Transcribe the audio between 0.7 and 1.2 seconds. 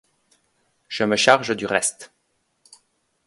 Je me